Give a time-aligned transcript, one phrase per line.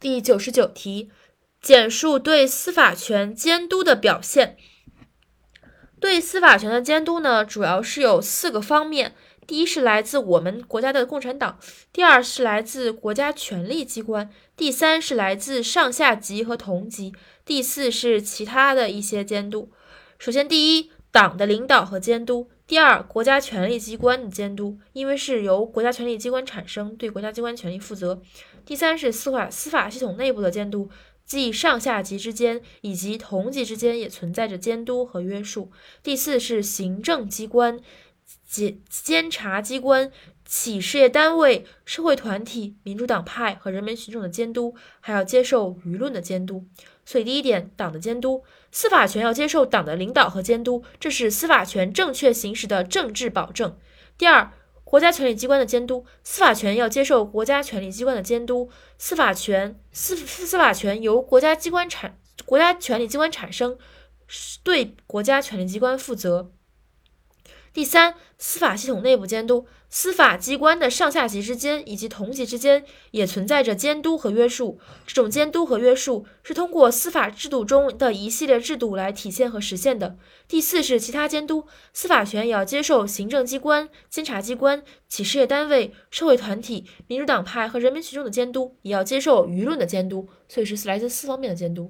[0.00, 1.10] 第九十九题，
[1.60, 4.56] 简述对司法权监督的表现。
[6.00, 9.14] 对司法权的监督呢，主要是有四个方面。
[9.46, 11.58] 第一是来自我们国家的共产党，
[11.92, 17.12] 第二是来自国家权力机关，第三是来自上下级和同级，
[17.44, 19.70] 第四是其他的一些监督。
[20.18, 28.20] 首先，第一，党的领导和监督；第二，国家权力机关的监督，因为是由国家权力机关产生，对国家机关权力负责；
[28.64, 30.88] 第三是司法司法系统内部的监督。
[31.26, 35.70] 即上下级之间以及同级之间也存在着监督和约束。
[36.02, 37.78] 第四是行政机关、
[38.50, 40.10] 监监察机关、
[40.44, 46.66] 企事业单位、社会团体、民主党派和人民群众的监督，还要接受舆论的监督。
[47.04, 53.78] 所以第一点，党的监督，司法权要接受党的领导和监督，这是司法权正确行使的政治保证。
[54.18, 54.50] 第二。
[54.82, 58.68] 国家权力机关的监督，司法权要接受国家权力机关的监督。
[58.98, 63.78] 司法权司司法权由国家机关产，国家权力机关产生，
[64.64, 66.50] 对国家权力机关负责。
[67.72, 74.80] 第三，司法系统内部监督，司法机关的上下级之间以及同级之间也存在着监督和约束。
[75.06, 80.16] 这种监督和约束是通过司法制度中的一系列制度来体现和实现的。
[80.48, 90.28] 第四是其他监督，司法权也要接受行政机关、监察机关、企事业单位、社会团体、民主党派和人民群众的监督，也要接受舆论的监督。
[90.48, 91.88] 所以是来自四方面的监督。